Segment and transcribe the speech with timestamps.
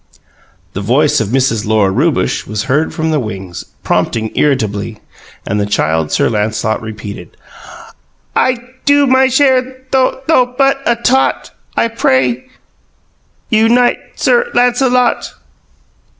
[0.73, 1.63] The voice of Mrs.
[1.67, 4.99] Lora Rewbush was heard from the wings, prompting irritably,
[5.45, 6.11] and the Child.
[6.11, 7.37] Sir Lancelot repeated:
[8.35, 9.61] "I do my share
[9.91, 12.49] though but though but a tot, I pray
[13.51, 15.35] you knight Sir Lancelot!"